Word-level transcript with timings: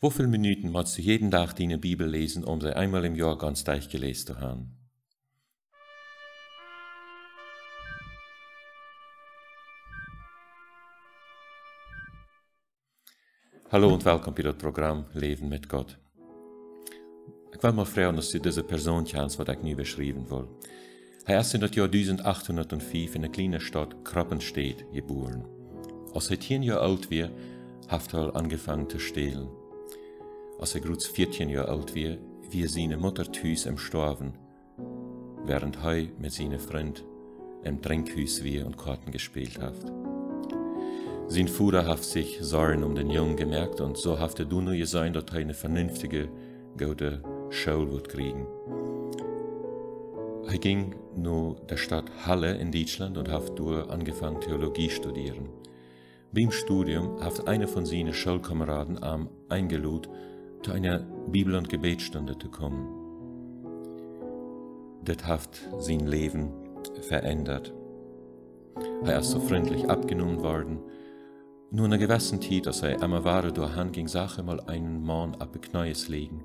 Wie 0.00 0.10
viele 0.12 0.28
Minuten 0.28 0.70
musst 0.70 0.96
du 0.96 1.02
jeden 1.02 1.32
Tag 1.32 1.56
deine 1.56 1.76
Bibel 1.76 2.08
lesen, 2.08 2.44
um 2.44 2.60
sie 2.60 2.76
einmal 2.76 3.04
im 3.04 3.16
Jahr 3.16 3.36
ganz 3.36 3.64
durchgelesen 3.64 4.28
zu 4.28 4.40
haben? 4.40 4.76
Hallo 13.72 13.92
und 13.92 14.04
willkommen 14.04 14.36
bei 14.36 14.42
das 14.44 14.54
Programm 14.54 15.06
Leben 15.14 15.48
mit 15.48 15.68
Gott. 15.68 15.98
Ich 17.52 17.60
will 17.60 17.72
mal 17.72 17.84
fragen, 17.84 18.14
dass 18.14 18.30
du 18.30 18.38
diese 18.38 18.62
Person 18.62 19.04
kennst, 19.04 19.40
die 19.40 19.50
ich 19.50 19.62
nu 19.64 19.74
beschreiben 19.74 20.30
will. 20.30 20.46
Er 21.24 21.40
ist 21.40 21.54
in 21.54 21.60
das 21.60 21.74
Jahr 21.74 21.86
1805 21.86 23.16
in 23.16 23.22
der 23.22 23.32
kleinen 23.32 23.60
Stadt 23.60 24.04
Krappenstedt 24.04 24.84
geboren. 24.92 25.44
Als 26.14 26.30
er 26.30 26.38
10 26.38 26.62
Jahre 26.62 26.82
alt 26.82 27.10
war, 27.10 27.30
hat 27.88 28.14
er 28.14 28.36
angefangen 28.36 28.88
zu 28.88 29.00
stehlen. 29.00 29.48
Als 30.58 30.74
er 30.74 30.80
gut 30.80 31.02
14 31.02 31.48
Jahre 31.48 31.68
alt 31.68 31.94
war, 31.94 32.16
wie 32.50 32.66
seine 32.66 32.96
Mutter 32.96 33.30
Thüs 33.30 33.64
im 33.66 33.78
Storben, 33.78 34.32
während 35.44 35.78
er 35.84 36.08
mit 36.18 36.32
seinen 36.32 36.58
Freund 36.58 37.04
im 37.62 37.80
Trinkhus 37.80 38.44
war 38.44 38.66
und 38.66 38.76
Karten 38.76 39.12
gespielt 39.12 39.60
hat. 39.60 39.76
Sein 41.28 41.46
Vater 41.46 41.86
hat 41.86 42.02
sich 42.02 42.38
Sorgen 42.40 42.82
um 42.82 42.94
den 42.94 43.10
Jungen 43.10 43.36
gemerkt 43.36 43.80
und 43.80 43.96
so 43.96 44.18
hat 44.18 44.40
er 44.40 44.46
nur 44.46 44.74
gesehen, 44.74 45.12
dass 45.12 45.24
er 45.24 45.34
eine 45.34 45.54
vernünftige, 45.54 46.28
gute 46.76 47.22
Schule 47.50 47.92
wird 47.92 48.08
kriegen. 48.08 48.46
Er 50.48 50.58
ging 50.58 50.94
nach 51.14 51.56
der 51.68 51.76
Stadt 51.76 52.10
Halle 52.26 52.56
in 52.56 52.72
Deutschland 52.72 53.18
und 53.18 53.30
hat 53.30 53.58
dort 53.58 53.90
angefangen 53.90 54.40
Theologie 54.40 54.88
studieren. 54.88 55.50
Beim 56.32 56.50
Studium 56.50 57.22
hat 57.22 57.46
einer 57.46 57.68
von 57.68 57.86
seinen 57.86 58.14
Schulkameraden 58.14 59.02
am 59.02 59.28
eingeladen, 59.48 60.08
zu 60.62 60.72
einer 60.72 60.98
Bibel- 61.30 61.54
und 61.54 61.68
Gebetsstunde 61.68 62.38
zu 62.38 62.48
kommen. 62.48 62.88
Das 65.04 65.24
hat 65.26 65.58
sein 65.78 66.06
Leben 66.06 66.50
verändert. 67.02 67.72
Er 69.04 69.20
ist 69.20 69.30
so 69.30 69.40
freundlich 69.40 69.88
abgenommen 69.88 70.42
worden. 70.42 70.78
Nur 71.70 71.86
einer 71.86 71.98
gewissen 71.98 72.40
Zeit, 72.40 72.66
als 72.66 72.82
er 72.82 73.02
einmal 73.02 73.24
war, 73.24 73.42
durch 73.50 73.92
ging, 73.92 74.08
Sache 74.08 74.42
mal 74.42 74.60
einen 74.60 75.04
Mann 75.04 75.34
ab 75.36 75.60
Knäues 75.60 76.08
legen 76.08 76.44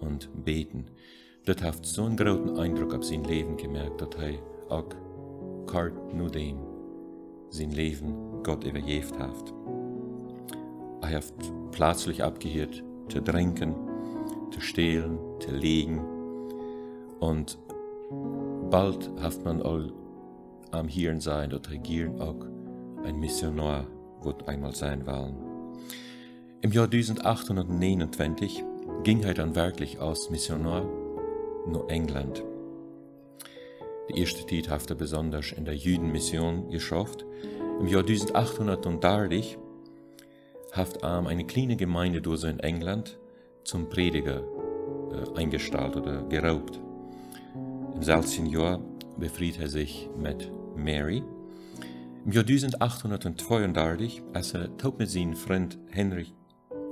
und 0.00 0.28
beten. 0.44 0.86
Das 1.44 1.62
hat 1.62 1.86
so 1.86 2.04
einen 2.04 2.16
großen 2.16 2.58
Eindruck 2.58 2.94
auf 2.94 3.04
sein 3.04 3.24
Leben 3.24 3.56
gemerkt, 3.56 4.00
dass 4.00 4.08
er 4.20 4.38
auch 4.68 4.88
kart 5.66 6.14
nur 6.14 6.30
dem 6.30 6.58
sein 7.50 7.70
Leben 7.70 8.42
Gott 8.42 8.64
übergeben 8.64 9.18
hat. 9.18 9.54
Er 11.02 11.18
hat 11.18 11.32
plötzlich 11.70 12.22
abgehört, 12.22 12.82
zu 13.08 13.20
trinken, 13.20 13.74
zu 14.50 14.60
stehlen, 14.60 15.18
zu 15.40 15.54
liegen. 15.54 16.00
Und 17.20 17.58
bald 18.70 19.10
hat 19.20 19.44
man 19.44 19.62
all 19.62 19.92
am 20.70 20.88
Hirn 20.88 21.20
sein, 21.20 21.50
dass 21.50 21.70
Regieren 21.70 22.20
auch 22.20 22.46
ein 23.04 23.18
Missionar 23.18 23.86
wird 24.22 24.48
einmal 24.48 24.74
sein 24.74 25.06
wollen. 25.06 25.36
Im 26.62 26.72
Jahr 26.72 26.86
1829 26.86 28.64
ging 29.04 29.22
er 29.22 29.34
dann 29.34 29.54
wirklich 29.54 30.00
als 30.00 30.30
Missionar 30.30 30.84
nach 31.68 31.88
England. 31.88 32.42
Die 34.08 34.20
erste 34.20 34.46
Zeit 34.46 34.68
hat 34.68 34.88
er 34.90 34.96
besonders 34.96 35.52
in 35.52 35.64
der 35.64 35.76
Jüdenmission 35.76 36.70
geschafft. 36.70 37.24
Im 37.80 37.88
Jahr 37.88 38.02
1830 38.02 39.58
hat 40.76 41.02
er 41.02 41.26
eine 41.26 41.44
kleine 41.44 41.76
Gemeinde 41.76 42.20
durch 42.20 42.44
in 42.44 42.60
England 42.60 43.18
zum 43.64 43.88
Prediger 43.88 44.42
äh, 45.10 45.38
eingestellt 45.38 45.96
oder 45.96 46.22
geraubt. 46.24 46.80
Im 47.94 48.02
selben 48.02 48.46
Jahr 48.46 48.80
befried 49.16 49.58
er 49.58 49.68
sich 49.68 50.08
mit 50.18 50.50
Mary. 50.76 51.22
Im 52.24 52.32
Jahr 52.32 52.44
1832 52.44 54.22
ist 54.38 54.54
er 54.54 54.76
tot 54.76 54.98
mit 54.98 55.08
seinem 55.08 55.34
Freund 55.34 55.78
Henry 55.90 56.26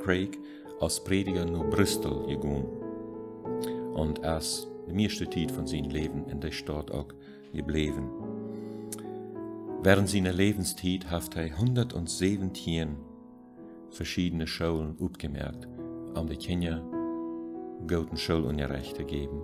Craig 0.02 0.38
als 0.80 1.02
Prediger 1.02 1.44
nach 1.44 1.68
Bristol 1.70 2.26
gegangen. 2.26 2.66
Und 3.94 4.20
er 4.20 4.38
ist 4.38 4.68
die 4.88 4.94
meiste 4.94 5.28
Zeit 5.28 5.50
von 5.50 5.66
seinem 5.66 5.90
Leben 5.90 6.26
in 6.28 6.40
der 6.40 6.52
Stadt 6.52 6.90
auch 6.90 7.08
geblieben. 7.52 8.08
Während 9.82 10.08
seiner 10.08 10.32
Lebenszeit 10.32 11.10
hat 11.10 11.36
er 11.36 11.44
117 11.44 12.96
verschiedene 13.94 14.46
Schulen 14.46 14.96
aufgemerkt, 15.00 15.68
um 16.14 16.26
die 16.26 16.36
Kinder 16.36 16.82
guten 17.86 18.16
Schulunterricht 18.16 18.96
geben. 19.06 19.42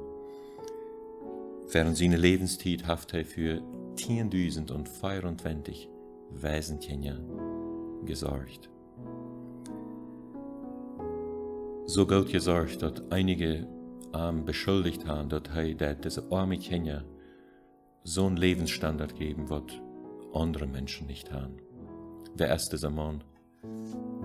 Während 1.73 1.97
seiner 1.97 2.19
Lebenszeit 2.19 2.87
hat 2.87 3.15
er 3.15 3.25
für 3.25 3.63
10.024 3.95 5.89
Waisenkinder 6.31 7.21
gesorgt. 8.05 8.71
So 11.87 12.07
gut 12.07 12.31
gesorgt, 12.31 12.83
dass 12.83 13.03
einige 13.11 13.67
ähm, 14.15 14.45
beschuldigt 14.45 15.07
haben, 15.07 15.29
dass 15.29 15.43
er 15.55 15.95
diese 15.95 16.31
arme 16.31 16.59
Kinder 16.59 17.05
so 18.05 18.27
einen 18.27 18.37
Lebensstandard 18.37 19.17
geben 19.17 19.49
wird, 19.51 19.81
andere 20.33 20.67
Menschen 20.67 21.07
nicht 21.07 21.33
haben. 21.33 21.57
Wer 22.35 22.55
ist 22.55 22.71
dieser 22.71 22.91
Mann? 22.91 23.23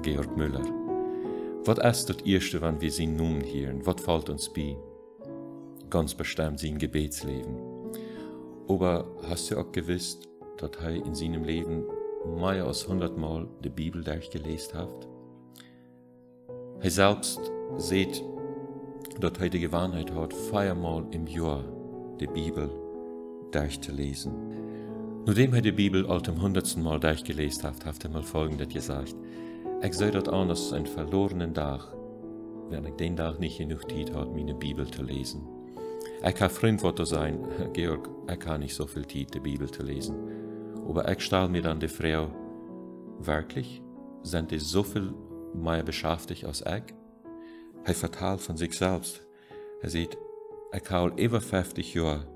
Georg 0.05 0.37
Müller. 0.37 0.61
Was 1.65 1.97
ist 1.97 2.09
das 2.11 2.21
Erste, 2.27 2.61
wenn 2.61 2.79
wir 2.79 2.91
sie 2.91 3.07
nun 3.07 3.41
hören? 3.41 3.83
Was 3.87 4.03
fällt 4.03 4.29
uns 4.29 4.53
bei? 4.53 4.77
Ganz 5.89 6.13
bestimmt 6.13 6.59
sein 6.59 6.77
Gebetsleben. 6.77 7.57
Aber 8.67 9.07
hast 9.27 9.49
du 9.49 9.57
auch 9.57 9.71
gewusst, 9.71 10.29
dass 10.59 10.69
er 10.79 10.91
in 10.91 11.15
seinem 11.15 11.43
Leben 11.43 11.85
mehr 12.39 12.65
als 12.65 12.87
hundertmal 12.87 13.47
die 13.63 13.69
Bibel 13.69 14.03
durchgelesen 14.03 14.75
hat? 14.75 15.07
Er 16.81 16.91
selbst 16.91 17.39
sieht, 17.77 18.23
dass 19.19 19.39
er 19.39 19.49
die 19.49 19.59
Gewohnheit 19.59 20.13
hat, 20.13 20.35
viermal 20.35 21.03
im 21.09 21.25
Jahr 21.25 21.63
die 22.19 22.27
Bibel 22.27 22.69
durchzulesen. 23.49 24.33
Nachdem 25.25 25.55
er 25.55 25.61
die 25.61 25.71
Bibel 25.71 26.05
all 26.05 26.21
dem 26.21 26.39
hundertsten 26.39 26.83
Mal 26.83 26.99
durchgelesen 26.99 27.63
hat, 27.63 27.83
hat 27.83 28.03
er 28.03 28.11
mal 28.11 28.21
Folgendes 28.21 28.69
gesagt. 28.69 29.15
Ich 29.81 29.93
sehe 29.93 30.11
das 30.11 30.27
an 30.29 30.49
als 30.49 30.73
einen 30.73 30.85
verlorenen 30.85 31.53
Tag, 31.53 31.93
wenn 32.69 32.85
ich 32.85 32.95
den 32.95 33.15
Tag 33.15 33.39
nicht 33.39 33.57
genug 33.57 33.89
Zeit 33.89 34.13
habe, 34.13 34.31
meine 34.31 34.55
Bibel 34.55 34.89
zu 34.89 35.03
lesen. 35.03 35.47
Ich 36.25 36.35
kann 36.35 36.49
Freundwort 36.49 37.05
sein, 37.05 37.39
Georg, 37.73 38.09
ich 38.31 38.39
kann 38.39 38.61
nicht 38.61 38.73
so 38.73 38.87
viel 38.87 39.05
Zeit, 39.05 39.33
die 39.33 39.39
Bibel 39.39 39.69
zu 39.69 39.83
lesen. 39.83 40.15
Aber 40.87 41.09
ich 41.11 41.21
stelle 41.21 41.49
mir 41.49 41.61
dann 41.61 41.79
die 41.79 41.87
Frau, 41.87 42.29
wirklich? 43.19 43.81
Sind 44.23 44.49
die 44.51 44.59
so 44.59 44.81
viel 44.81 45.13
mehr 45.53 45.83
beschäftigt 45.83 46.45
als 46.45 46.61
ich? 46.61 46.95
Er 47.83 47.93
verteilt 47.93 48.41
von 48.41 48.57
sich 48.57 48.73
selbst. 48.73 49.21
Er 49.81 49.89
sieht, 49.89 50.17
ich 50.73 50.89
habe 50.89 51.21
über 51.21 51.39
50 51.41 51.93
Jahre 51.93 52.27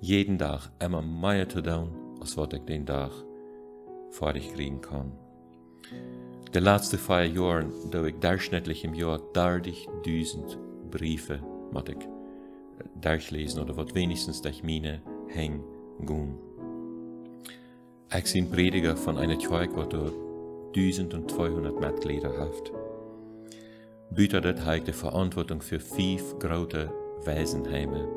jeden 0.00 0.38
Tag 0.38 0.70
immer 0.82 1.02
mehr 1.02 1.48
zu 1.48 1.60
tun, 1.60 1.90
als 2.20 2.36
was 2.36 2.48
ich 2.52 2.62
den 2.62 2.86
Tag 2.86 3.12
fertig 4.10 4.54
kriegen 4.54 4.80
kann. 4.80 5.12
De 6.52 6.60
laatste 6.60 6.98
vier 6.98 7.26
Jahren 7.26 7.72
doe 7.90 8.06
ik 8.06 8.20
durchschnittlich 8.20 8.84
im 8.84 8.94
Jahr 8.94 9.20
30.000 9.32 10.56
Briefe 10.90 11.40
moet 11.72 11.88
ik 11.88 12.08
durchlezen 13.00 13.60
oder 13.60 13.76
wat 13.76 13.94
wenigstens 13.94 14.40
durch 14.40 14.62
meine 14.62 15.00
hängen 15.28 15.62
gehen. 16.00 16.38
Ich 18.16 18.32
bin 18.32 18.50
Prediger 18.50 18.96
von 18.96 19.18
einer 19.18 19.36
Kirche, 19.36 20.12
die 20.74 20.92
1200 20.92 21.80
Mitglieder 21.80 22.38
hat. 22.38 22.72
Bütert 24.10 24.64
hat 24.64 24.86
die 24.86 24.92
Verantwortung 24.92 25.60
für 25.60 25.80
fünf 25.80 26.38
große 26.38 26.90
Waisenheime. 27.24 28.08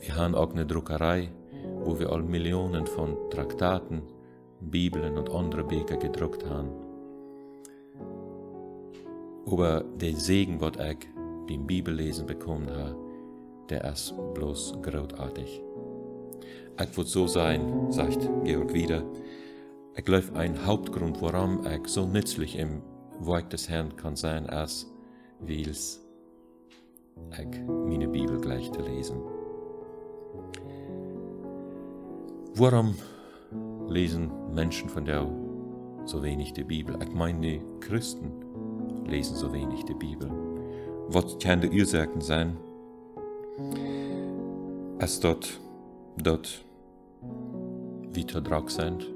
Wir 0.00 0.16
haben 0.16 0.34
auch 0.34 0.52
eine 0.52 0.66
Druckerei, 0.66 1.28
wo 1.84 1.98
wir 1.98 2.10
all 2.10 2.22
Millionen 2.22 2.86
von 2.86 3.16
Traktaten, 3.30 4.02
Bibeln 4.70 5.16
und 5.16 5.30
andere 5.30 5.64
Bücher 5.64 5.96
gedruckt 5.96 6.44
haben. 6.48 6.70
Aber 9.46 9.84
der 10.00 10.14
Segen, 10.14 10.60
was 10.60 10.72
ich 10.76 11.08
beim 11.46 11.66
Bibellesen 11.66 12.26
bekommen 12.26 12.70
habe, 12.70 12.96
der 13.68 13.84
ist 13.84 14.14
bloß 14.34 14.78
großartig. 14.82 15.62
Ich 16.80 16.96
würde 16.96 17.10
so 17.10 17.26
sein, 17.26 17.92
sagt 17.92 18.28
Georg 18.44 18.72
wieder, 18.72 19.04
ich 19.96 20.04
glaube, 20.04 20.34
ein 20.34 20.66
Hauptgrund, 20.66 21.22
warum 21.22 21.64
ich 21.66 21.86
so 21.86 22.04
nützlich 22.04 22.58
im 22.58 22.82
Werk 23.20 23.50
des 23.50 23.68
Herrn 23.68 23.94
kann 23.96 24.16
sein, 24.16 24.46
ist, 24.46 24.90
weil 25.40 25.68
ich 25.68 26.00
meine 27.68 28.08
Bibel 28.08 28.40
gleich 28.40 28.72
zu 28.72 28.80
lesen. 28.80 29.20
Warum 32.56 32.96
lesen 33.88 34.30
Menschen 34.54 34.88
von 34.88 35.04
der 35.04 35.26
so 36.04 36.22
wenig 36.22 36.52
die 36.52 36.64
Bibel? 36.64 36.96
Ich 37.02 37.14
meine 37.14 37.60
Christen 37.80 38.32
lesen 39.06 39.36
so 39.36 39.52
wenig 39.52 39.84
die 39.84 39.94
Bibel. 39.94 40.30
Was 41.08 41.38
kann 41.38 41.60
die 41.60 41.70
Ursachen 41.70 42.20
sein? 42.20 42.56
Es 44.98 45.20
dort, 45.20 45.60
dort, 46.16 46.64
wie 48.12 48.24
Drag 48.24 48.68
sind, 48.70 49.06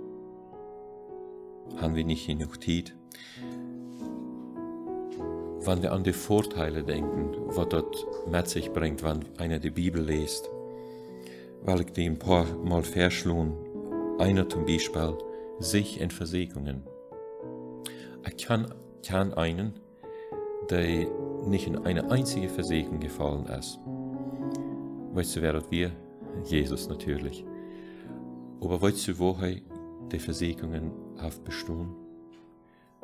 haben 1.77 1.95
wir 1.95 2.05
nicht 2.05 2.27
genug 2.27 2.63
Zeit. 2.63 2.95
Wenn 5.61 5.83
wir 5.83 5.93
an 5.93 6.05
die 6.05 6.13
Vorteile 6.13 6.83
denken, 6.83 7.31
was 7.47 7.69
dort 7.69 8.07
mit 8.31 8.49
sich 8.49 8.73
bringt, 8.73 9.03
wenn 9.03 9.25
einer 9.39 9.59
die 9.59 9.71
Bibel 9.71 10.03
liest, 10.03 10.51
weil 11.63 11.81
ich 11.81 11.93
die 11.93 12.07
ein 12.07 12.19
paar 12.19 12.47
Mal 12.65 12.83
verschlug, 12.83 13.53
einer 14.19 14.49
zum 14.49 14.65
Beispiel, 14.65 15.17
sich 15.59 16.01
in 16.01 16.11
Versicherungen. 16.11 16.83
Ich 18.27 18.47
kann, 18.47 18.73
kann 19.07 19.33
einen, 19.35 19.75
der 20.71 21.09
nicht 21.47 21.67
in 21.67 21.79
eine 21.79 22.11
einzige 22.11 22.49
Versicherung 22.49 23.01
gefallen 23.01 23.47
ist. 23.47 23.79
Weißt 25.15 25.37
du, 25.37 25.43
wer 25.43 25.55
das 25.55 25.71
wir? 25.71 25.93
Jesus 26.45 26.89
natürlich. 26.89 27.45
Aber 28.61 28.81
weißt 28.81 29.09
du, 29.09 29.19
woher 29.19 29.57
die 30.13 30.19
Versicherungen 30.19 30.93
auf? 31.21 31.41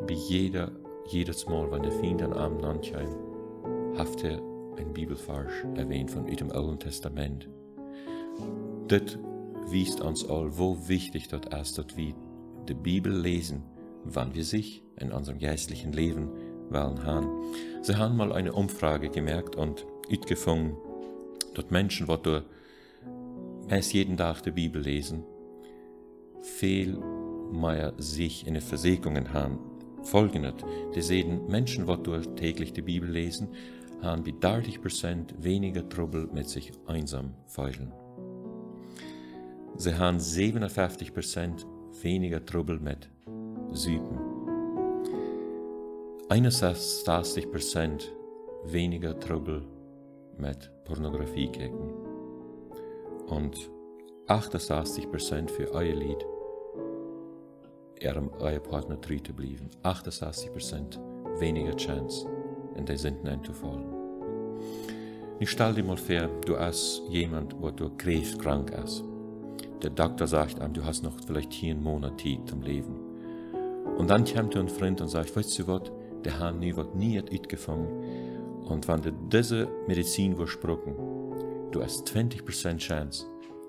Wie 0.07 0.15
jeder, 0.15 0.73
jedes 1.07 1.47
Mal, 1.47 1.71
wenn 1.71 1.83
der 1.83 1.93
Feind 1.93 2.23
an 2.23 2.33
Abend 2.33 2.65
ankommt, 2.65 2.93
hat 3.97 4.25
er 4.25 4.41
ein 4.77 4.93
Bibelvers 4.93 5.53
erwähnt 5.75 6.11
von 6.11 6.27
dem 6.27 6.51
Alten 6.51 6.79
Testament. 6.79 7.49
Das 8.89 9.19
wiest 9.69 10.01
uns 10.01 10.29
all, 10.29 10.59
wo 10.59 10.89
wichtig 10.89 11.29
das 11.29 11.43
ist, 11.61 11.79
dass 11.79 11.97
wir 11.97 12.15
die 12.69 12.75
Bibel 12.75 13.13
lesen, 13.13 13.63
wann 14.05 14.35
wir 14.35 14.45
sich 14.45 14.83
in 14.99 15.13
unserem 15.13 15.39
geistlichen 15.39 15.93
Leben 15.93 16.31
wollen 16.71 17.05
haben. 17.05 17.29
Sie 17.83 17.97
haben 17.97 18.17
mal 18.17 18.33
eine 18.33 18.53
Umfrage 18.53 19.11
gemerkt 19.11 19.57
und 19.57 19.87
gefunden, 20.27 20.77
dass 21.55 21.71
Menschen, 21.71 22.07
die 22.07 22.23
durch 22.23 22.45
meist 23.69 23.93
jeden 23.93 24.17
Tag 24.17 24.43
die 24.43 24.51
Bibel 24.51 24.83
lesen, 24.83 25.25
viel 26.43 26.99
mehr 27.51 27.95
sich 27.97 28.47
in 28.47 28.55
den 28.55 28.63
Versicherungen 28.63 29.33
haben. 29.33 29.59
Folgendes, 30.03 30.55
die 30.95 31.03
sehen 31.03 31.47
Menschen, 31.47 31.87
die 31.87 32.35
täglich 32.37 32.73
die 32.73 32.83
Bibel 32.83 33.11
lesen, 33.11 33.49
haben 34.03 34.27
wie 34.27 34.33
30% 34.33 35.43
weniger 35.43 35.89
Trouble 35.89 36.29
mit 36.33 36.49
sich 36.49 36.73
einsam 36.87 37.35
feilen. 37.47 37.93
Sie 39.77 39.95
haben 39.95 40.19
57% 40.19 41.65
weniger 42.03 42.45
Trouble 42.45 42.79
mit 42.79 43.11
Süden. 43.73 44.19
61% 46.29 48.05
weniger 48.67 49.19
Trouble 49.19 49.63
mit 50.39 50.71
Pornografie 50.85 51.49
kicken. 51.49 51.93
Und 53.27 53.71
68% 54.29 55.51
für 55.51 55.73
euer 55.73 55.95
Lied, 55.95 56.25
ihrem 58.01 58.31
euer 58.39 58.61
Partner 58.61 59.01
treu 59.01 59.19
zu 59.19 59.33
bleiben. 59.33 59.71
68% 59.83 60.99
weniger 61.41 61.77
Chance, 61.77 62.29
in 62.77 62.87
der 62.87 62.97
sind 62.97 63.25
zu 63.45 63.53
fallen. 63.53 63.93
Ich 65.41 65.51
stell 65.51 65.75
dir 65.75 65.83
mal 65.83 65.97
vor, 65.97 66.29
du 66.47 66.57
hast 66.57 67.03
jemand, 67.09 67.61
wo 67.61 67.71
du 67.71 67.91
krebskrank 67.97 68.71
ist. 68.71 69.05
Der 69.83 69.91
Doktor 69.91 70.27
sagt 70.27 70.61
ihm, 70.61 70.73
du 70.73 70.85
hast 70.85 71.03
noch 71.03 71.15
vielleicht 71.27 71.53
hier 71.53 71.75
einen 71.75 71.83
Monat 71.83 72.21
Zeit 72.21 72.49
zum 72.49 72.63
Leben. 72.63 72.95
Und 73.99 74.09
dann 74.09 74.25
kommt 74.25 74.57
ein 74.57 74.69
Freund 74.69 75.01
und 75.01 75.09
sagt, 75.09 75.37
weißt 75.37 75.59
du 75.59 75.67
was, 75.67 75.93
der 76.25 76.39
Hahn 76.39 76.59
nie 76.59 76.75
wird 76.75 76.95
nie 76.95 77.23
gefangen. 77.49 78.63
Und 78.65 78.89
wenn 78.89 79.03
du 79.03 79.13
diese 79.13 79.69
Medizin 79.87 80.35
versprochen, 80.37 80.95
du 81.71 81.83
hast 81.83 82.09
20% 82.09 82.79
Chance, 82.79 83.27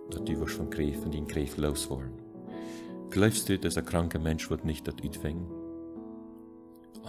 dass 0.09 0.23
du 0.23 0.39
wirst 0.39 0.55
von 0.55 0.69
Krebs, 0.69 0.99
von 0.99 1.11
den 1.11 1.27
Krebs 1.27 1.57
loswerden. 1.57 2.13
Glaubst 3.09 3.49
du, 3.49 3.59
dass 3.59 3.77
ein 3.77 3.85
kranker 3.85 4.19
Mensch 4.19 4.49
wird 4.49 4.65
nicht 4.65 4.87
das 4.87 4.95
utfangen? 5.03 5.47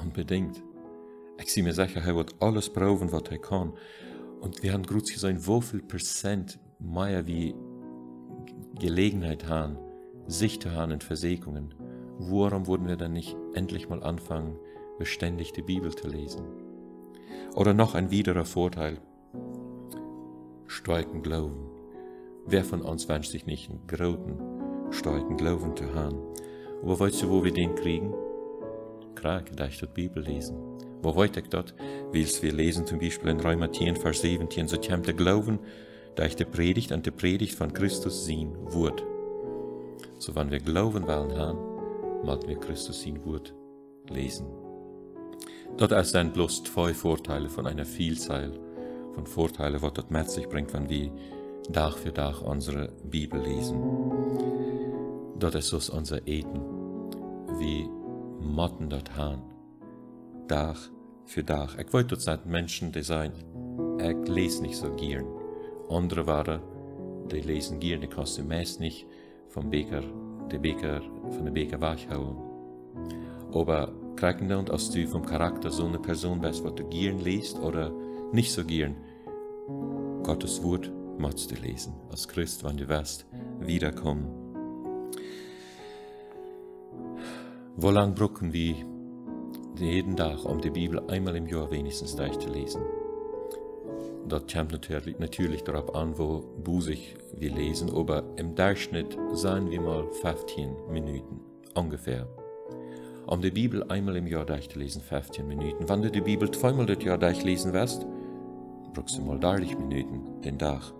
Unbedingt. 0.02 0.62
Ich 1.38 1.52
sehe 1.52 1.62
mir 1.62 1.74
sicher, 1.74 2.00
er 2.00 2.16
wird 2.16 2.34
alles 2.40 2.70
proben, 2.70 3.12
was 3.12 3.22
er 3.30 3.38
kann. 3.38 3.72
Und 4.40 4.62
wir 4.62 4.72
haben 4.72 4.84
gut 4.84 5.10
gesehen, 5.10 5.46
wie 5.46 5.62
viel 5.62 5.82
Prozent 5.82 6.58
mehr 6.78 7.26
wie 7.26 7.54
Gelegenheit 8.76 9.48
haben, 9.48 9.78
sich 10.26 10.60
zu 10.60 10.72
haben 10.72 10.92
in 10.92 11.00
Versägungen, 11.00 11.74
warum 12.18 12.66
würden 12.66 12.86
wir 12.86 12.96
dann 12.96 13.12
nicht 13.12 13.36
endlich 13.54 13.88
mal 13.88 14.02
anfangen, 14.02 14.58
beständig 14.98 15.52
die 15.52 15.62
Bibel 15.62 15.94
zu 15.94 16.08
lesen? 16.08 16.44
Oder 17.54 17.74
noch 17.74 17.94
ein 17.94 18.10
widerer 18.10 18.44
Vorteil, 18.44 18.98
starken 20.66 21.22
Glauben. 21.22 21.70
Wer 22.44 22.64
von 22.64 22.82
uns 22.82 23.08
wünscht 23.08 23.30
sich 23.30 23.46
nicht 23.46 23.70
einen 23.70 23.86
großen, 23.86 24.38
starken 24.90 25.36
Glauben 25.36 25.76
zu 25.76 25.94
haben? 25.94 26.18
Aber 26.82 27.00
weißt 27.00 27.22
du, 27.22 27.30
wo 27.30 27.44
wir 27.44 27.52
den 27.52 27.74
kriegen? 27.74 28.12
Krag, 29.14 29.56
da 29.56 29.66
ich 29.66 29.78
dort 29.78 29.94
Bibel 29.94 30.22
lesen. 30.22 30.56
Wo 31.02 31.22
ich 31.24 31.30
dort? 31.48 31.74
Willst 32.12 32.42
wir 32.42 32.52
lesen 32.52 32.86
zum 32.86 32.98
Beispiel 32.98 33.30
in 33.30 33.40
Römer 33.40 33.72
10, 33.72 33.96
Vers 33.96 34.20
17, 34.20 34.68
so 34.68 34.76
kommt 34.78 35.06
der 35.06 35.14
Glauben 35.14 35.60
da 36.16 36.24
ich 36.24 36.36
die 36.36 36.44
Predigt 36.44 36.92
an 36.92 37.02
die 37.02 37.10
Predigt 37.10 37.54
von 37.54 37.72
Christus 37.72 38.24
sehen 38.24 38.56
wird. 38.72 39.04
So 40.18 40.34
wann 40.34 40.50
wir 40.50 40.60
glauben 40.60 41.06
wollen 41.06 41.36
haben, 41.36 41.58
mal 42.24 42.40
wir 42.46 42.56
Christus 42.56 43.02
sehen 43.02 43.24
wird 43.24 43.54
lesen. 44.08 44.46
Dort 45.76 45.92
ist 45.92 46.14
dann 46.14 46.32
bloß 46.32 46.64
zwei 46.64 46.94
Vorteile 46.94 47.48
von 47.48 47.66
einer 47.66 47.84
Vielzahl 47.84 48.52
von 49.14 49.26
Vorteilen, 49.26 49.82
was 49.82 49.92
das 49.94 50.10
mit 50.10 50.30
sich 50.30 50.48
bringt, 50.48 50.72
wenn 50.72 50.88
wir 50.88 51.10
Tag 51.72 51.94
für 51.94 52.12
Tag 52.12 52.42
unsere 52.42 52.88
Bibel 53.04 53.40
lesen. 53.40 53.80
Dort 55.38 55.54
ist 55.54 55.72
es 55.72 55.90
unser 55.90 56.26
Eten. 56.26 56.60
wie 57.58 57.88
Motten 58.40 58.90
dort 58.90 59.16
haben. 59.16 59.42
Tag 60.48 60.76
für 61.24 61.44
Tag. 61.44 61.76
Ich 61.78 61.92
wollte 61.92 62.16
dort 62.16 62.46
Menschen, 62.46 62.92
die 62.92 63.02
sagen, 63.02 63.32
ich 63.98 64.28
lese 64.28 64.62
nicht 64.62 64.76
so 64.76 64.90
gern. 64.94 65.26
Andere 65.88 66.26
waren, 66.26 66.60
die 67.30 67.40
lesen 67.40 67.78
gerne, 67.80 68.00
die 68.00 68.08
kannst 68.08 68.38
du 68.38 68.42
meist 68.42 68.80
nicht 68.80 69.06
vom 69.48 69.70
Beker, 69.70 70.02
den 70.50 70.62
Beker, 70.62 71.00
von 71.30 71.44
der 71.44 71.52
Beker 71.52 71.80
weghauen. 71.80 72.36
Aber 73.52 73.92
kriegen 74.16 74.48
dann, 74.48 74.68
als 74.70 74.90
du 74.90 75.06
vom 75.06 75.24
Charakter 75.24 75.70
so 75.70 75.86
eine 75.86 75.98
Person 75.98 76.40
bist, 76.40 76.64
was 76.64 76.74
du 76.74 76.84
gern 76.88 77.18
liest 77.18 77.58
oder 77.58 77.92
nicht 78.32 78.52
so 78.52 78.64
gern, 78.64 78.96
Gottes 80.22 80.62
Wort 80.62 80.90
musst 81.18 81.50
du 81.50 81.54
lesen, 81.56 81.94
als 82.10 82.26
Christ, 82.26 82.64
wenn 82.64 82.76
du 82.76 82.88
wirst, 82.88 83.26
wiederkommen. 83.60 84.26
Wo 87.76 87.90
lang 87.90 88.14
brauchen 88.14 88.52
wir 88.52 88.74
jeden 89.78 90.16
Tag, 90.16 90.44
um 90.44 90.60
die 90.60 90.70
Bibel 90.70 91.00
einmal 91.08 91.36
im 91.36 91.46
Jahr 91.46 91.70
wenigstens 91.70 92.16
durchzulesen? 92.16 92.82
Dat 94.28 94.52
kommt 94.52 94.72
natürlich, 94.72 95.18
natürlich 95.18 95.62
darauf 95.62 95.94
an, 95.94 96.18
wo 96.18 96.44
busig 96.62 97.16
wir 97.36 97.50
lesen, 97.52 97.90
aber 97.94 98.24
im 98.36 98.54
Durchschnitt 98.54 99.16
sagen 99.32 99.70
wir 99.70 99.80
mal 99.80 100.06
15 100.22 100.90
Minuten, 100.90 101.40
ungefähr. 101.74 102.26
Um 103.26 103.40
die 103.40 103.50
Bibel 103.50 103.82
einmal 103.90 104.16
im 104.16 104.26
Jahr 104.26 104.44
durchzulesen, 104.44 105.02
15 105.02 105.46
Minuten. 105.46 105.88
Wenn 105.88 106.02
du 106.02 106.10
die 106.10 106.20
Bibel 106.20 106.50
zweimal 106.50 106.86
das 106.86 107.02
Jahr 107.02 107.18
durchlesen 107.18 107.72
wirst, 107.72 108.06
brauchst 108.94 109.18
du 109.18 109.22
mal 109.22 109.38
30 109.38 109.78
Minuten 109.78 110.40
den 110.42 110.58
Tag. 110.58 110.92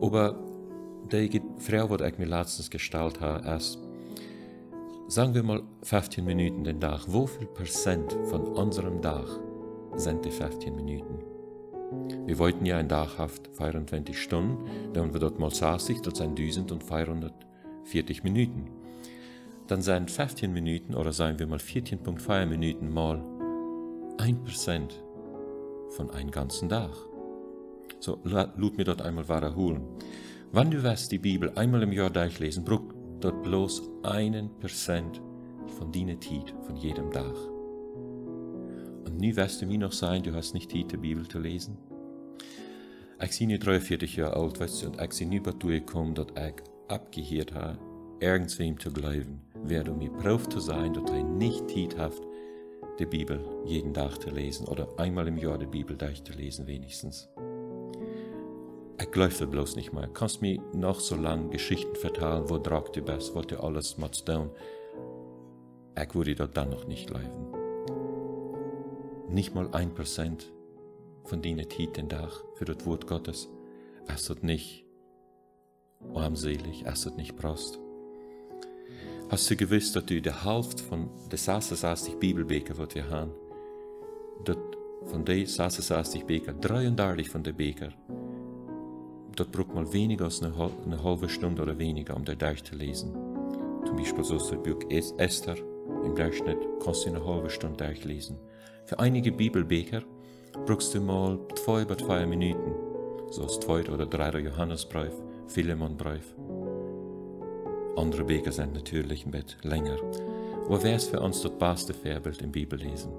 Aber 0.00 0.38
die 1.10 1.42
Frau, 1.58 1.96
die 1.96 2.04
ich 2.04 2.18
mir 2.18 2.26
letztens 2.26 2.70
gestellt 2.70 3.20
habe, 3.20 3.48
ist, 3.56 3.78
sagen 5.08 5.34
wir 5.34 5.42
mal 5.42 5.62
15 5.82 6.24
Minuten 6.24 6.64
den 6.64 6.80
Tag, 6.80 7.06
wie 7.08 7.26
viel 7.26 7.46
Prozent 7.46 8.12
von 8.28 8.42
unserem 8.48 9.00
Tag 9.00 9.26
sind 9.96 10.24
die 10.24 10.30
15 10.30 10.74
Minuten? 10.74 11.33
Wir 12.26 12.38
wollten 12.38 12.66
ja 12.66 12.78
ein 12.78 12.88
Tag 12.88 13.18
haft 13.18 13.48
24 13.56 14.20
Stunden, 14.20 14.92
dann 14.92 15.12
wir 15.12 15.20
dort 15.20 15.38
mal 15.38 15.50
60, 15.50 16.00
das 16.00 16.18
sind 16.18 16.38
1440 16.38 18.24
Minuten. 18.24 18.70
Dann 19.66 19.82
sind 19.82 20.10
15 20.10 20.52
Minuten 20.52 20.94
oder 20.94 21.12
sagen 21.12 21.38
wir 21.38 21.46
mal 21.46 21.58
14,5 21.58 22.46
Minuten 22.46 22.92
mal 22.92 23.22
1% 24.18 24.90
von 25.90 26.10
einem 26.10 26.30
ganzen 26.30 26.68
Tag. 26.68 26.90
So, 28.00 28.20
lud 28.56 28.76
mir 28.76 28.84
dort 28.84 29.02
einmal 29.02 29.28
wiederholen. 29.28 29.82
Wenn 30.52 30.70
du 30.70 30.82
wirst 30.82 31.10
die 31.10 31.18
Bibel 31.18 31.50
einmal 31.56 31.82
im 31.82 31.92
Jahr 31.92 32.10
durchlesen, 32.10 32.64
braucht 32.64 32.94
dort 33.20 33.42
bloß 33.42 33.82
einen 34.02 34.50
Prozent 34.58 35.22
von 35.78 35.90
deiner 35.90 36.20
Zeit, 36.20 36.54
von 36.66 36.76
jedem 36.76 37.10
Tag. 37.10 37.53
Und 39.04 39.20
nu 39.20 39.36
wirst 39.36 39.60
du 39.60 39.66
mir 39.66 39.78
noch 39.78 39.92
sagen, 39.92 40.22
du 40.22 40.34
hast 40.34 40.54
nicht 40.54 40.72
die 40.72 40.84
Bibel 40.84 41.28
zu 41.28 41.38
lesen. 41.38 41.76
Ich 43.22 43.38
bin 43.38 43.50
nu 43.50 43.58
43 43.58 44.16
Jahre 44.16 44.36
alt, 44.36 44.60
weißt 44.60 44.82
du, 44.82 44.86
und 44.88 45.00
ich 45.00 45.18
bin 45.18 45.28
nu 45.30 45.40
dazu 45.40 45.68
gekommen, 45.68 46.14
dass 46.14 46.26
ich 46.36 46.54
abgehört 46.88 47.54
habe, 47.54 47.78
irgendwem 48.20 48.78
zu 48.78 48.90
glauben, 48.90 49.40
wer 49.62 49.84
du 49.84 49.94
mir 49.94 50.10
braucht 50.10 50.52
zu 50.52 50.60
sein, 50.60 50.92
dass 50.92 51.10
er 51.10 51.22
nicht 51.22 51.70
Zeit 51.70 51.96
hat, 51.96 52.20
die 52.98 53.06
Bibel 53.06 53.44
jeden 53.64 53.92
Tag 53.92 54.20
zu 54.20 54.30
lesen 54.30 54.66
oder 54.68 54.88
einmal 54.98 55.26
im 55.28 55.38
Jahr 55.38 55.58
die 55.58 55.66
Bibel 55.66 55.96
durchzulesen 55.96 56.66
wenigstens. 56.66 57.28
Ich 59.00 59.10
glaube 59.10 59.46
bloß 59.46 59.76
nicht 59.76 59.92
mehr. 59.92 60.08
Kannst 60.08 60.40
mir 60.40 60.60
noch 60.72 61.00
so 61.00 61.16
lange 61.16 61.48
Geschichten 61.48 61.96
vertellen, 61.96 62.48
wo 62.48 62.58
drauf 62.58 62.92
du 62.92 63.02
bist, 63.02 63.34
was 63.34 63.46
du 63.46 63.60
alles 63.60 63.98
machst 63.98 64.26
tun. 64.26 64.50
Ich 66.00 66.14
würde 66.14 66.34
dort 66.34 66.56
dann 66.56 66.70
noch 66.70 66.86
nicht 66.86 67.08
bleiben. 67.08 67.63
Nicht 69.28 69.54
mal 69.54 69.68
ein 69.72 69.94
Prozent 69.94 70.52
von 71.24 71.42
deiner 71.42 71.68
Zeit 71.68 71.96
den 71.96 72.08
Tag 72.08 72.30
für 72.54 72.64
das 72.64 72.84
Wort 72.86 73.06
Gottes. 73.06 73.48
Es 74.06 74.28
wird 74.28 74.42
nicht 74.42 74.84
armselig, 76.14 76.84
es 76.86 77.04
wird 77.04 77.16
nicht 77.16 77.36
brauchst. 77.36 77.78
Hast 79.30 79.50
du 79.50 79.56
gewusst, 79.56 79.96
dass 79.96 80.04
du 80.04 80.20
die 80.20 80.32
Hälfte 80.32 80.84
von 80.84 81.08
der 81.30 81.38
66 81.38 82.16
Bibelbeker, 82.16 82.74
die 82.74 82.94
wir 82.96 83.08
haben, 83.08 83.32
dat 84.44 84.58
von 85.06 85.24
den 85.24 85.46
66 85.46 86.24
Beker, 86.24 86.52
33 86.52 87.28
von 87.28 87.42
den 87.42 87.56
Beker, 87.56 87.92
das 89.34 89.48
braucht 89.48 89.74
mal 89.74 89.92
weniger 89.92 90.26
als 90.26 90.42
eine, 90.42 90.54
eine, 90.84 91.02
halbe 91.02 91.28
Stunde 91.28 91.62
oder 91.62 91.78
weniger, 91.78 92.14
um 92.16 92.24
der 92.24 92.36
durchzulesen. 92.36 93.12
Zum 93.86 93.96
Beispiel 93.96 94.24
so 94.24 94.36
ist 94.36 94.50
das 94.50 94.62
Buch 94.62 94.80
Esther, 94.90 95.56
im 96.04 96.14
Durchschnitt 96.14 96.58
kannst 96.82 97.04
du 97.04 97.10
eine 97.10 97.24
halbe 97.24 97.50
Stunde 97.50 97.84
durchlesen. 97.84 98.38
Für 98.86 98.98
einige 98.98 99.32
Bibelbeker 99.32 100.02
brauchst 100.66 100.94
du 100.94 101.00
mal 101.00 101.38
zwei 101.54 101.86
bis 101.86 101.96
zwei 101.98 102.26
Minuten, 102.26 102.74
so 103.30 103.44
als 103.44 103.58
zweiter 103.58 103.94
oder 103.94 104.04
dritter 104.04 104.40
Johannesbrief, 104.40 105.12
Philemonbrief. 105.48 106.34
Andere 107.96 108.24
Beker 108.24 108.52
sind 108.52 108.74
natürlich 108.74 109.24
bisschen 109.24 109.58
länger. 109.62 109.96
Wo 110.68 110.82
wäre 110.82 110.96
es 110.96 111.06
für 111.06 111.20
uns 111.20 111.40
das 111.40 111.52
beste 111.52 111.94
Vorbild 111.94 112.42
im 112.42 112.52
Bibellesen? 112.52 113.10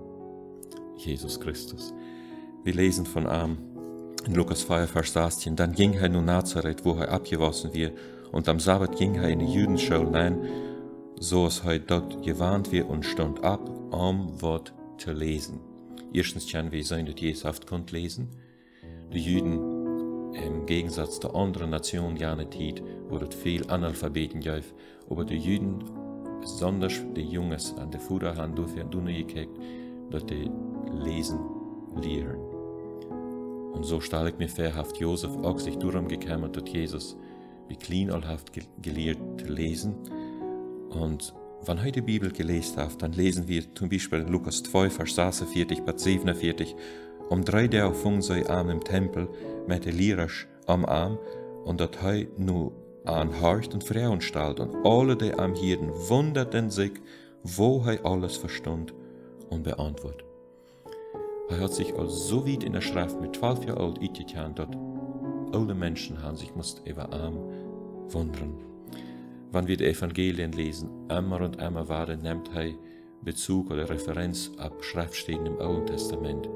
Jesus 0.97 1.39
Christus. 1.39 1.93
Wir 2.63 2.73
lesen 2.75 3.07
von 3.07 3.25
ihm 3.25 3.57
in 4.27 4.35
Lukas 4.35 4.61
5, 4.61 4.91
Vers 4.91 5.13
16. 5.13 5.55
Dann 5.55 5.73
ging 5.73 5.93
er 5.93 6.09
nun 6.09 6.25
Nazareth, 6.25 6.85
wo 6.85 6.93
er 6.93 7.11
abgewaschen 7.11 7.73
wird, 7.73 7.97
und 8.31 8.47
am 8.49 8.59
Sabbat 8.59 8.97
ging 8.97 9.15
er 9.15 9.29
in 9.29 9.39
die 9.39 9.51
Judenschule 9.51 10.05
hinein, 10.05 10.45
so 11.19 11.47
es 11.47 11.63
heute 11.63 11.85
dort 11.87 12.23
gewarnt 12.23 12.71
wird 12.71 12.87
und 12.87 13.03
stand 13.03 13.43
ab, 13.43 13.67
um 13.91 14.39
Wort 14.41 14.73
zu 14.97 15.11
lesen. 15.11 15.59
Erstens 16.13 16.49
können 16.51 16.71
wir 16.71 16.83
sein, 16.83 17.05
dass 17.05 17.19
Jesus 17.19 17.45
oft 17.45 17.67
konnte 17.67 17.95
lesen. 17.95 18.29
Die 19.13 19.19
Juden, 19.19 20.33
im 20.33 20.65
Gegensatz 20.65 21.19
zu 21.19 21.33
anderen 21.33 21.69
Nationen, 21.69 22.15
gerne 22.15 22.49
Zeit, 22.49 22.81
wo 23.09 23.17
es 23.17 23.35
viel 23.35 23.69
Analphabeten 23.69 24.41
gibt, 24.41 24.73
aber 25.09 25.25
die 25.25 25.37
Juden, 25.37 25.79
besonders 26.41 26.93
die 27.15 27.23
Jungs 27.23 27.73
an 27.77 27.91
der 27.91 27.99
Vorderhand, 27.99 28.57
dürfen 28.57 28.89
du 28.91 29.01
nicht 29.01 29.29
gekriegt, 29.29 29.57
dass 30.11 30.25
die 30.25 30.49
lesen, 30.91 31.39
lehren. 32.01 32.39
Und 33.73 33.83
so 33.83 33.99
stelle 33.99 34.29
ich 34.29 34.37
mir 34.37 34.47
verhaft 34.47 34.97
Josef 34.97 35.35
auch 35.43 35.59
sich 35.59 35.77
darum 35.77 36.07
dass 36.07 36.71
Jesus 36.71 37.17
wie 37.67 37.75
klein 37.75 38.11
allhaft 38.11 38.51
gelehrt 38.81 39.19
zu 39.39 39.47
lesen. 39.47 39.95
Und 40.89 41.33
wenn 41.67 41.81
heute 41.81 41.93
die 41.93 42.01
Bibel 42.01 42.31
gelesen 42.31 42.77
hat, 42.77 43.01
dann 43.01 43.13
lesen 43.13 43.47
wir 43.47 43.63
zum 43.73 43.89
Beispiel 43.89 44.19
in 44.19 44.27
Lukas 44.27 44.61
2, 44.63 44.89
Vers 44.89 45.15
46 45.15 45.81
bis 45.81 46.03
47, 46.03 46.75
um 47.29 47.43
drei 47.43 47.67
der 47.67 47.91
fung 47.93 48.21
sei 48.21 48.47
Arm 48.47 48.69
im 48.69 48.83
Tempel 48.83 49.27
mit 49.67 49.85
der 49.85 49.93
Lirasch 49.93 50.47
am 50.67 50.85
Arm 50.85 51.17
und 51.63 51.81
dat 51.81 52.03
hei 52.03 52.27
nu 52.37 52.71
an 53.05 53.41
Hart 53.41 53.73
und 53.73 53.83
Frauen 53.83 54.21
stalt 54.21 54.59
und 54.59 54.85
alle 54.85 55.15
die 55.15 55.33
am 55.33 55.55
Hirden 55.55 55.89
wunderten 56.07 56.69
sich, 56.69 56.93
wo 57.43 57.83
hei 57.83 58.03
alles 58.03 58.37
verstund 58.37 58.93
und 59.49 59.63
beantwortet. 59.63 60.25
Er 61.49 61.59
hat 61.59 61.73
sich 61.73 61.95
als 61.95 62.27
so 62.27 62.47
weit 62.47 62.63
in 62.63 62.73
der 62.73 62.81
Schrift 62.81 63.19
mit 63.21 63.35
12 63.35 63.65
Jahren 63.65 63.81
alt 63.81 63.99
eingetan, 63.99 64.55
dass 64.55 64.69
alle 65.51 65.73
Menschen 65.73 66.21
haben 66.21 66.37
sich 66.37 66.55
musst 66.55 66.81
über 66.85 67.11
arm 67.11 67.37
wundern. 68.09 68.74
Wenn 69.55 69.67
wir 69.67 69.77
die 69.77 69.85
Evangelien 69.85 70.51
lesen, 70.51 70.89
immer 71.09 71.39
und 71.39 71.61
immer 71.61 71.87
wieder 71.87 72.17
nimmt 72.17 72.53
er 72.53 72.73
Bezug 73.23 73.71
oder 73.71 73.89
Referenz 73.89 74.51
ab 74.57 74.83
Schriftstellen 74.83 75.45
im 75.45 75.61
Alten 75.61 75.85
Testament. 75.85 76.49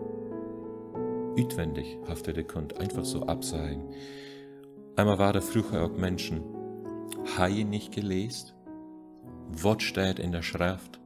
Utwendig 1.38 1.98
haft 2.10 2.28
er 2.28 2.44
könnt 2.44 2.78
einfach 2.78 3.06
so 3.06 3.26
absagen. 3.26 3.84
Einmal 4.98 5.18
war 5.18 5.32
der 5.32 5.42
früher 5.42 5.86
auch 5.86 5.96
Menschen, 5.96 6.44
habe 7.38 7.64
nicht 7.64 7.94
gelesen? 7.94 8.52
Was 9.48 9.82
steht 9.82 10.20
in 10.20 10.34
der 10.34 10.42
Schrift? 10.42 11.00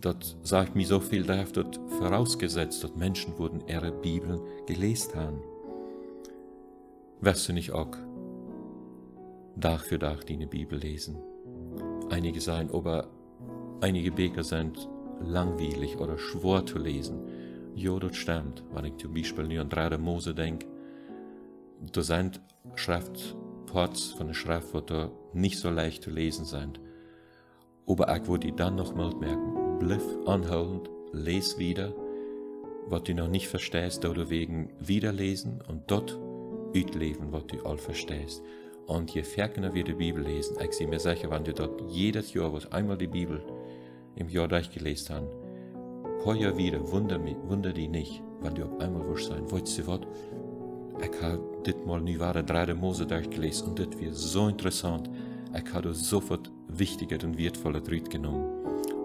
dort 0.00 0.34
sagt 0.42 0.76
mir 0.76 0.86
so 0.86 0.98
viel, 0.98 1.24
da 1.24 1.44
dort 1.44 1.78
vorausgesetzt, 1.98 2.82
dass 2.82 2.96
Menschen 2.96 3.36
wurden 3.36 3.68
ihre 3.68 3.92
Bibel 3.92 4.40
gelesen 4.66 5.14
haben. 5.14 5.42
Wirst 7.20 7.46
du 7.50 7.52
nicht 7.52 7.72
auch 7.72 7.90
Tag 9.60 9.80
für 9.80 9.98
Tag 9.98 10.24
deine 10.26 10.46
Bibel 10.46 10.78
lesen? 10.78 11.16
Einige 12.10 12.40
sagen, 12.40 12.70
aber 12.72 13.08
einige 13.80 14.12
Beker 14.12 14.44
sind 14.44 14.88
langweilig 15.20 15.98
oder 15.98 16.16
schwer 16.16 16.64
zu 16.64 16.78
lesen. 16.78 17.22
Ja, 17.74 17.98
das 17.98 18.16
stimmt. 18.16 18.62
Wenn 18.72 18.84
ich 18.84 18.96
zum 18.98 19.14
Beispiel 19.14 19.48
nur 19.48 19.60
an 19.60 19.68
3. 19.68 19.98
Mose 19.98 20.32
denke, 20.32 20.66
da 21.92 22.02
sind 22.02 22.40
Schriftparts 22.76 24.12
von 24.12 24.28
der 24.28 24.34
Schrift, 24.34 24.90
die 24.90 25.08
nicht 25.32 25.58
so 25.58 25.70
leicht 25.70 26.04
zu 26.04 26.10
lesen 26.10 26.44
sind. 26.44 26.80
Aber 27.86 28.16
ich 28.16 28.28
würde 28.28 28.52
dann 28.52 28.76
noch 28.76 28.94
mal 28.94 29.14
merken, 29.16 29.78
Bliff 29.80 30.04
anhalten, 30.26 30.88
les 31.12 31.58
wieder, 31.58 31.94
was 32.86 33.02
du 33.04 33.14
noch 33.14 33.28
nicht 33.28 33.48
verstehst, 33.48 34.04
oder 34.04 34.30
wegen 34.30 34.70
wiederlesen 34.78 35.62
und 35.66 35.90
dort 35.90 36.16
utleben, 36.74 37.32
was 37.32 37.46
du 37.46 37.64
all 37.64 37.78
verstehst. 37.78 38.42
Und 38.88 39.14
je 39.14 39.22
ferner 39.22 39.72
wir 39.72 39.84
die 39.84 39.92
Bibel 39.92 40.24
lesen, 40.24 40.56
ich 40.64 40.72
sehe 40.72 40.88
mir 40.88 40.98
sicher, 40.98 41.30
wenn 41.30 41.44
du 41.44 41.52
dort 41.52 41.80
jedes 41.88 42.34
Jahr, 42.34 42.52
was 42.52 42.72
einmal 42.72 42.98
die 42.98 43.06
Bibel 43.06 43.42
im 44.16 44.28
Jahr 44.28 44.48
durchgelesen 44.48 45.28
paar 46.24 46.34
Jahr 46.34 46.56
wieder, 46.56 46.90
wunder, 46.90 47.18
wunder 47.48 47.72
dich 47.72 47.88
nicht, 47.88 48.22
wenn 48.40 48.54
du 48.54 48.64
auf 48.64 48.80
einmal 48.80 49.06
wirst 49.08 49.28
sein, 49.28 49.50
weißt 49.50 49.78
du 49.78 49.86
was, 49.86 50.00
ich 51.00 51.22
habe 51.22 51.40
dit 51.64 51.86
mal 51.86 52.00
nie 52.00 52.18
wahre 52.18 52.42
drei 52.42 52.74
Mose 52.74 53.06
durchgelesen 53.06 53.68
und 53.68 53.78
das 53.78 53.98
wird 54.00 54.14
so 54.14 54.48
interessant, 54.48 55.08
ich 55.54 55.72
habe 55.72 55.94
sofort 55.94 56.50
wichtiger 56.66 57.24
und 57.26 57.38
wertvoller 57.38 57.80
Dritt 57.80 58.10
genommen. 58.10 58.44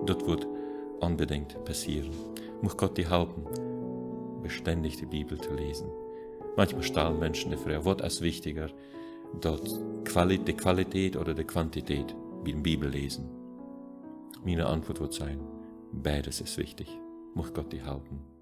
Das 0.06 0.25
wird 0.25 0.48
unbedingt 1.00 1.63
passieren. 1.66 2.12
Muss 2.62 2.75
Gott 2.75 2.98
dir 2.98 3.10
helfen, 3.10 3.46
beständig 4.42 4.98
die 4.98 5.06
Bibel 5.06 5.40
zu 5.40 5.54
lesen. 5.54 5.88
Manchmal 6.58 6.84
stellen 6.84 7.20
Menschen 7.20 7.52
die 7.52 7.58
Frage, 7.58 7.86
was 7.86 8.02
ist 8.02 8.22
wichtiger, 8.22 8.70
dort 9.42 9.70
die 10.48 10.54
Qualität 10.54 11.18
oder 11.18 11.34
die 11.34 11.44
Quantität 11.44 12.16
wie 12.44 12.52
in 12.52 12.63
Bibel 12.63 12.90
lesen? 12.90 13.30
Meine 14.44 14.68
Antwort 14.68 15.00
wird 15.00 15.13
sein, 15.13 15.40
beides 15.92 16.42
ist 16.42 16.58
wichtig. 16.58 16.88
Muss 17.34 17.54
Gott 17.54 17.72
dir 17.72 17.86
helfen. 17.86 18.33